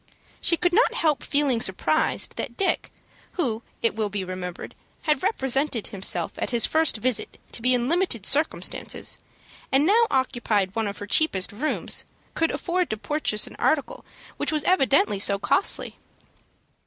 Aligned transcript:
She 0.41 0.57
could 0.57 0.73
not 0.73 0.95
help 0.95 1.21
feeling 1.21 1.61
surprised 1.61 2.35
that 2.37 2.57
Dick, 2.57 2.91
who, 3.33 3.61
it 3.83 3.93
will 3.95 4.09
be 4.09 4.23
remembered, 4.23 4.73
had 5.03 5.21
represented 5.21 5.85
himself 5.85 6.31
at 6.39 6.49
his 6.49 6.65
first 6.65 6.97
visit 6.97 7.37
to 7.51 7.61
be 7.61 7.75
in 7.75 7.87
limited 7.87 8.25
circumstances, 8.25 9.19
and 9.71 9.85
now 9.85 10.07
occupied 10.09 10.73
one 10.75 10.87
of 10.87 10.97
her 10.97 11.05
cheapest 11.05 11.51
rooms, 11.51 12.03
could 12.33 12.49
afford 12.49 12.89
to 12.89 12.97
purchase 12.97 13.45
an 13.45 13.55
article 13.59 14.03
which 14.37 14.51
was 14.51 14.63
evidently 14.63 15.19
so 15.19 15.37
costly. 15.37 15.99